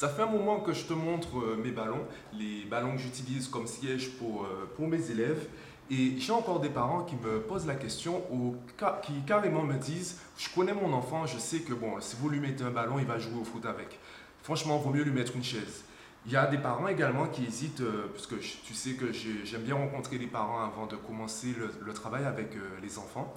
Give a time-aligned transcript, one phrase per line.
[0.00, 3.48] Ça fait un moment que je te montre euh, mes ballons, les ballons que j'utilise
[3.48, 5.46] comme siège pour, euh, pour mes élèves.
[5.90, 8.56] Et j'ai encore des parents qui me posent la question ou
[9.02, 12.40] qui carrément me disent Je connais mon enfant, je sais que bon, si vous lui
[12.40, 13.98] mettez un ballon, il va jouer au foot avec.
[14.42, 15.84] Franchement, il vaut mieux lui mettre une chaise.
[16.24, 19.64] Il y a des parents également qui hésitent, euh, parce que tu sais que j'aime
[19.64, 21.54] bien rencontrer les parents avant de commencer
[21.84, 23.34] le, travail avec les enfants.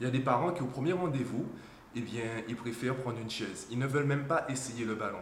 [0.00, 1.44] Il y a des parents qui, au premier rendez-vous,
[1.94, 3.66] eh bien, ils préfèrent prendre une chaise.
[3.70, 5.20] Ils ne veulent même pas essayer le ballon.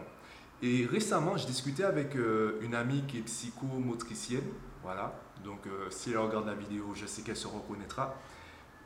[0.61, 4.47] Et récemment, je discutais avec euh, une amie qui est psychomotricienne.
[4.83, 5.13] Voilà.
[5.43, 8.15] Donc, euh, si elle regarde la vidéo, je sais qu'elle se reconnaîtra.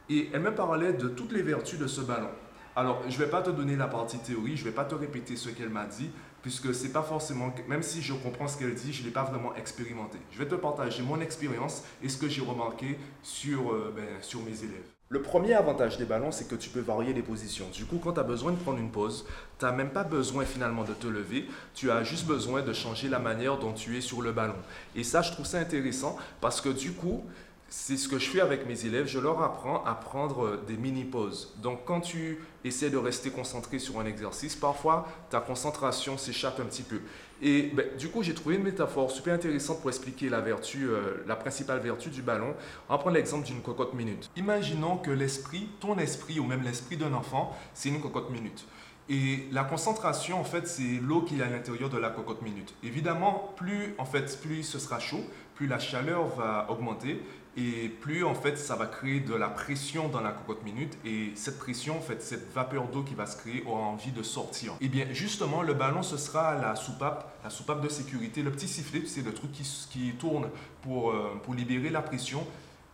[0.10, 2.32] Et elle me parlait de toutes les vertus de ce ballon.
[2.76, 4.96] Alors, je ne vais pas te donner la partie théorie, je ne vais pas te
[4.96, 6.10] répéter ce qu'elle m'a dit,
[6.42, 9.24] puisque c'est pas forcément, même si je comprends ce qu'elle dit, je ne l'ai pas
[9.24, 10.18] vraiment expérimenté.
[10.32, 14.42] Je vais te partager mon expérience et ce que j'ai remarqué sur, euh, ben, sur
[14.44, 14.99] mes élèves.
[15.12, 17.66] Le premier avantage des ballons, c'est que tu peux varier les positions.
[17.74, 19.26] Du coup, quand tu as besoin de prendre une pause,
[19.58, 23.10] tu n'as même pas besoin finalement de te lever, tu as juste besoin de changer
[23.10, 24.54] la manière dont tu es sur le ballon.
[24.96, 27.24] Et ça, je trouve ça intéressant parce que du coup,
[27.70, 29.08] c'est ce que je fais avec mes élèves.
[29.08, 31.54] Je leur apprends à prendre euh, des mini-pauses.
[31.62, 36.66] Donc, quand tu essaies de rester concentré sur un exercice, parfois ta concentration s'échappe un
[36.66, 37.00] petit peu.
[37.42, 41.24] Et ben, du coup, j'ai trouvé une métaphore super intéressante pour expliquer la vertu, euh,
[41.28, 42.54] la principale vertu du ballon.
[42.90, 44.30] On va prendre l'exemple d'une cocotte minute.
[44.36, 48.66] Imaginons que l'esprit, ton esprit ou même l'esprit d'un enfant, c'est une cocotte minute.
[49.10, 52.76] Et la concentration, en fait, c'est l'eau qui est à l'intérieur de la cocotte minute.
[52.84, 55.24] Évidemment, plus, en fait, plus ce sera chaud,
[55.56, 57.22] plus la chaleur va augmenter
[57.58, 61.32] et plus en fait ça va créer de la pression dans la cocotte minute et
[61.36, 64.74] cette pression en fait cette vapeur d'eau qui va se créer aura envie de sortir.
[64.82, 68.68] Et bien justement le ballon ce sera la soupape, la soupape de sécurité, le petit
[68.68, 70.50] sifflet, c'est le truc qui, tourne
[70.82, 72.46] pour, euh, pour libérer la pression.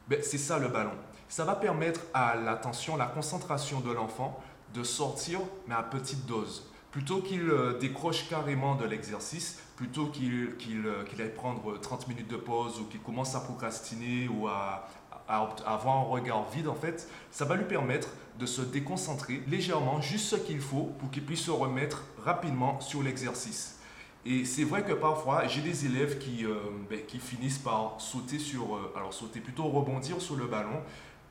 [0.08, 0.92] Ben, c'est ça le ballon.
[1.28, 4.42] Ça va permettre à l'attention, la concentration de l'enfant
[4.76, 6.66] de sortir mais à petite dose.
[6.92, 12.30] Plutôt qu'il euh, décroche carrément de l'exercice, plutôt qu'il qu'il euh, aille prendre 30 minutes
[12.30, 14.88] de pause ou qu'il commence à procrastiner ou à,
[15.28, 20.28] avoir un regard vide, en fait, ça va lui permettre de se déconcentrer légèrement, juste
[20.28, 23.80] ce qu'il faut pour qu'il puisse se remettre rapidement sur l'exercice.
[24.24, 26.56] Et c'est vrai que parfois, j'ai des élèves qui, euh,
[26.90, 30.82] ben, qui finissent par sauter sur, alors sauter plutôt rebondir sur le ballon,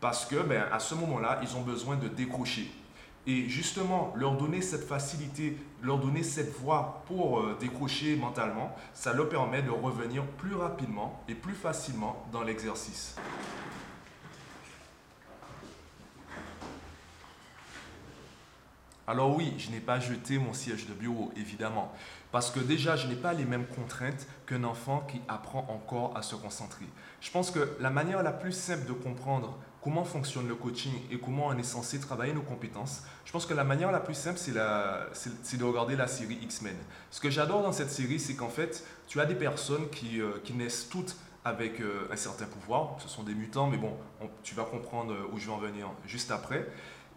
[0.00, 2.71] parce que ben, à ce moment-là, ils ont besoin de décrocher.
[3.27, 9.15] Et justement, leur donner cette facilité, leur donner cette voie pour euh, décrocher mentalement, ça
[9.15, 13.17] leur permet de revenir plus rapidement et plus facilement dans l'exercice.
[19.06, 21.92] Alors oui, je n'ai pas jeté mon siège de bureau, évidemment,
[22.32, 26.22] parce que déjà, je n'ai pas les mêmes contraintes qu'un enfant qui apprend encore à
[26.22, 26.87] se concentrer.
[27.20, 31.19] Je pense que la manière la plus simple de comprendre comment fonctionne le coaching et
[31.19, 34.38] comment on est censé travailler nos compétences, je pense que la manière la plus simple,
[34.38, 36.76] c'est, de regarder la série X-Men.
[37.10, 40.38] Ce que j'adore dans cette série, c'est qu'en fait, tu as des personnes qui, euh,
[40.54, 42.97] naissent toutes avec euh, un certain pouvoir.
[43.00, 43.94] Ce sont des mutants, mais bon,
[44.42, 46.66] tu vas comprendre euh, où je vais en venir juste après.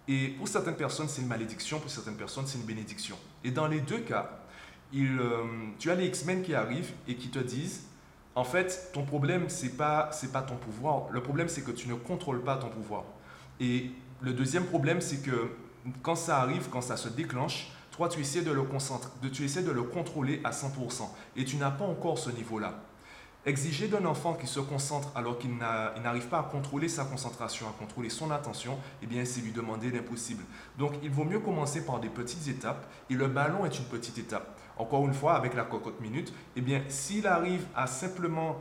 [0.07, 3.17] Et pour certaines personnes, c'est une malédiction, pour certaines personnes, c'est une bénédiction.
[3.43, 4.39] Et dans les deux cas,
[4.93, 5.19] il,
[5.79, 7.87] tu as les X-Men qui arrivent et qui te disent
[8.37, 11.09] en fait, ton problème, ce n'est pas, pas ton pouvoir.
[11.09, 13.03] Le problème, c'est que tu ne contrôles pas ton pouvoir.
[13.59, 13.89] Et
[14.21, 15.49] le deuxième problème, c'est que
[16.03, 18.61] quand ça arrive, quand ça se déclenche, toi, tu essaies de le,
[19.23, 21.09] de, tu essaies de le contrôler à 100%.
[21.35, 22.75] Et tu n'as pas encore ce niveau-là.
[23.45, 27.71] Exiger d'un enfant qui se concentre alors qu'il n'arrive pas à contrôler sa concentration, à
[27.79, 30.43] contrôler son attention, eh bien, c'est lui demander l'impossible.
[30.77, 34.17] Donc, il vaut mieux commencer par des petites étapes et le ballon est une petite
[34.17, 34.59] étape.
[34.77, 38.57] Encore une fois, avec la cocotte minute, eh bien, s'il arrive à simplement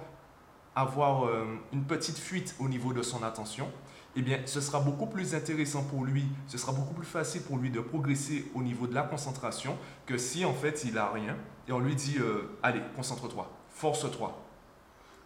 [0.77, 3.69] avoir euh, une petite fuite au niveau de son attention,
[4.15, 7.59] eh bien, ce sera beaucoup plus intéressant pour lui, ce sera beaucoup plus facile pour
[7.59, 9.77] lui de progresser au niveau de la concentration
[10.07, 11.37] que si en fait il n'a rien
[11.69, 14.46] et on lui dit euh, allez, concentre-toi, force-toi,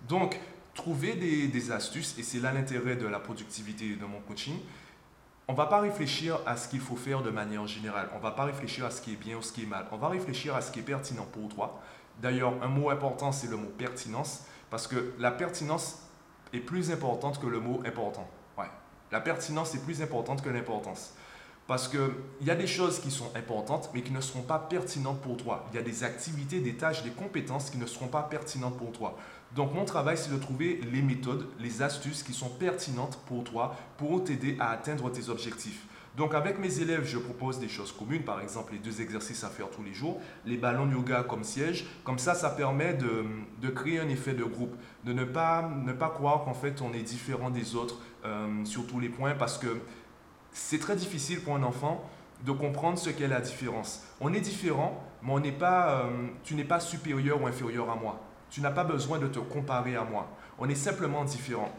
[0.08, 0.38] donc,
[0.74, 4.58] trouver des, astuces, et c'est là l'intérêt de la productivité de mon coaching,
[5.48, 8.08] on ne va pas réfléchir à ce qu'il faut faire de manière générale.
[8.14, 9.86] On ne va pas réfléchir à ce qui est bien ou ce qui est mal.
[9.90, 11.80] On va réfléchir à ce qui est pertinent pour toi.
[12.22, 16.02] D'ailleurs, un mot important, c'est le mot pertinence, parce que la pertinence
[16.52, 18.28] est plus importante que le mot important.
[18.56, 18.70] Ouais.
[19.10, 21.14] La pertinence est plus importante que l'importance.
[21.70, 22.00] Parce qu'il
[22.44, 25.68] y a des choses qui sont importantes, mais qui ne seront pas pertinentes pour toi.
[25.70, 28.90] Il y a des activités, des tâches, des compétences qui ne seront pas pertinentes pour
[28.90, 29.16] toi.
[29.54, 33.76] Donc mon travail, c'est de trouver les méthodes, les astuces qui sont pertinentes pour toi,
[33.98, 35.86] pour t'aider à atteindre tes objectifs.
[36.16, 39.48] Donc avec mes élèves, je propose des choses communes, par exemple les deux exercices à
[39.48, 41.86] faire tous les jours, les ballons yoga comme siège.
[42.02, 44.74] Comme ça, ça permet de, créer un effet de groupe,
[45.04, 48.88] de ne pas, ne pas croire qu'en fait on est différent des autres euh, sur
[48.88, 49.68] tous les points, parce que
[50.52, 52.04] c'est très difficile pour un enfant
[52.44, 54.02] de comprendre ce qu'est la différence.
[54.20, 57.96] On est différent, mais on n'est pas, euh, tu n'es pas supérieur ou inférieur à
[57.96, 58.20] moi.
[58.50, 60.28] Tu n'as pas besoin de te comparer à moi.
[60.58, 61.70] On est simplement différent.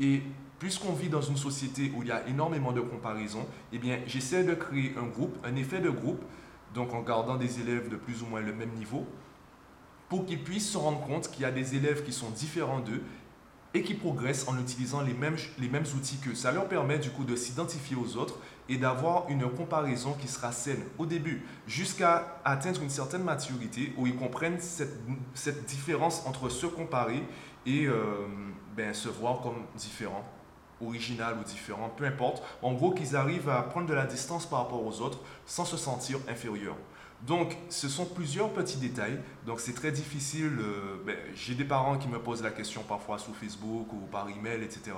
[0.00, 0.22] Et
[0.58, 4.44] puisqu'on vit dans une société où il y a énormément de comparaisons, eh bien, j'essaie
[4.44, 6.22] de créer un groupe, un effet de groupe,
[6.72, 9.06] donc en gardant des élèves de plus ou moins le même niveau,
[10.08, 13.02] pour qu'ils puissent se rendre compte qu'il y a des élèves qui sont différents d'eux
[13.74, 16.34] et qui progressent en utilisant les mêmes, outils qu'eux.
[16.34, 18.38] Ça leur permet du coup de s'identifier aux autres
[18.68, 24.06] et d'avoir une comparaison qui sera saine au début, jusqu'à atteindre une certaine maturité où
[24.06, 27.22] ils comprennent cette, différence entre se comparer
[27.66, 28.26] et euh,
[28.76, 30.24] ben, se voir comme différent
[30.80, 32.42] original ou différent, peu importe.
[32.62, 35.76] En gros, qu'ils arrivent à prendre de la distance par rapport aux autres sans se
[35.76, 36.76] sentir inférieur.
[37.26, 39.18] Donc, ce sont plusieurs petits détails.
[39.46, 40.58] Donc, c'est très difficile.
[40.60, 44.28] Euh, ben, J'ai des parents qui me posent la question parfois sur Facebook ou par
[44.28, 44.92] email, etc.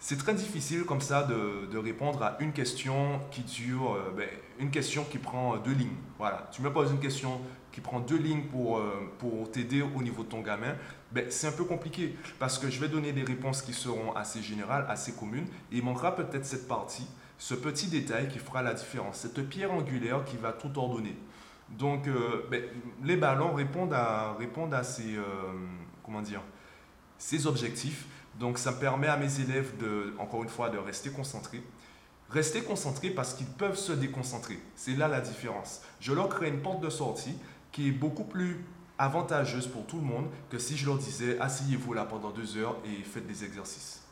[0.00, 4.70] C'est très difficile comme ça de, répondre à une question qui dure, euh, ben, une
[4.70, 5.96] question qui prend deux lignes.
[6.18, 10.02] Voilà, tu me poses une question qui prend deux lignes pour, euh, pour t'aider au
[10.02, 10.74] niveau de ton gamin.
[11.12, 14.42] Ben, c'est un peu compliqué parce que je vais donner des réponses qui seront assez
[14.42, 17.06] générales, assez communes, il manquera peut-être cette partie,
[17.38, 21.16] ce petit détail qui fera la différence, cette pierre angulaire qui va tout ordonner.
[21.70, 22.62] Donc, euh, ben,
[23.04, 25.52] les ballons répondent à, euh,
[27.18, 28.06] ces objectifs.
[28.38, 31.62] Donc, ça me permet à mes élèves, de, encore une fois, de rester concentrés.
[32.30, 34.58] Rester concentrés parce qu'ils peuvent se déconcentrer.
[34.74, 35.82] C'est là la différence.
[36.00, 37.36] Je leur crée une porte de sortie
[37.72, 38.64] qui est beaucoup plus
[38.98, 42.76] avantageuse pour tout le monde que si je leur disais asseyez-vous là pendant deux heures
[42.84, 44.02] et faites des exercices.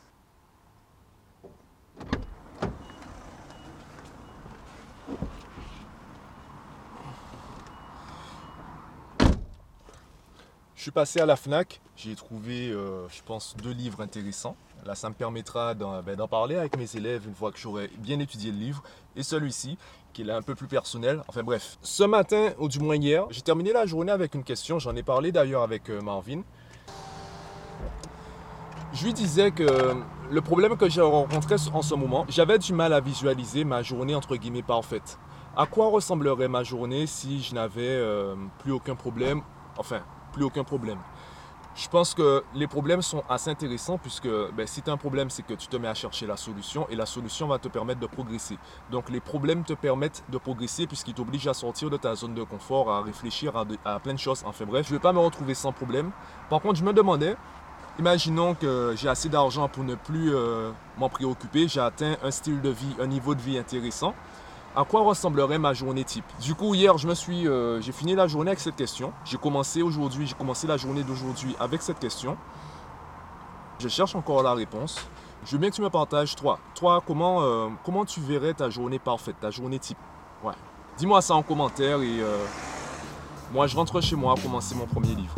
[10.87, 14.55] Suis passé à la FNAC, j'ai trouvé, euh, je pense, deux livres intéressants.
[14.85, 18.21] Là, ça me permettra ben, d'en parler avec mes élèves une fois que j'aurai bien
[18.21, 18.81] étudié le livre.
[19.17, 19.77] Et celui-ci,
[20.13, 21.21] qui est un peu plus personnel.
[21.27, 24.79] Enfin bref, ce matin, ou du moins hier, j'ai terminé la journée avec une question.
[24.79, 26.43] J'en ai parlé d'ailleurs avec euh, Marvin.
[28.93, 29.93] Je lui disais que
[30.31, 34.15] le problème que j'ai rencontré en ce moment, j'avais du mal à visualiser ma journée
[34.15, 35.19] entre guillemets parfaite.
[35.57, 39.41] À quoi ressemblerait ma journée si je n'avais euh, plus aucun problème?
[39.77, 40.01] Enfin,
[40.43, 40.99] aucun problème.
[41.77, 45.29] Je pense que les problèmes sont assez intéressants puisque ben, si tu as un problème,
[45.29, 47.99] c'est que tu te mets à chercher la solution et la solution va te permettre
[47.99, 48.57] de progresser.
[48.89, 52.41] Donc les problèmes te permettent de progresser puisqu'ils t'obligent à sortir de ta zone de
[52.41, 53.53] confort, à réfléchir
[53.85, 54.43] à, plein de choses.
[54.47, 56.09] Enfin bref, je ne vais pas me retrouver sans problème.
[56.49, 57.35] Par contre, je me demandais,
[57.99, 62.59] imaginons que j'ai assez d'argent pour ne plus euh, m'en préoccuper, j'ai atteint un style
[62.59, 64.15] de vie, un niveau de vie intéressant
[64.77, 66.23] à quoi ressemblerait ma journée type?
[66.39, 69.11] Du coup, hier, je me suis, euh, j'ai fini la journée avec cette question.
[69.25, 72.37] J'ai commencé aujourd'hui, j'ai commencé la journée d'aujourd'hui avec cette question.
[73.79, 75.09] Je cherche encore la réponse.
[75.45, 78.69] Je veux bien que tu me partages, toi, toi, comment, euh, comment tu verrais ta
[78.69, 79.97] journée parfaite, ta journée type?
[80.43, 80.53] Ouais.
[80.97, 82.37] Dis-moi ça en commentaire et euh,
[83.51, 85.33] moi, je rentre chez moi commencer mon premier livre.